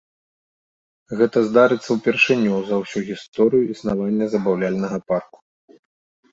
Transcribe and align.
Гэта 1.19 1.37
здарыцца 1.49 1.89
ўпершыню 1.99 2.55
за 2.71 2.75
ўсю 2.81 2.99
гісторыю 3.11 3.63
існавання 3.77 4.25
забаўляльнага 4.35 4.97
парку. 5.15 5.37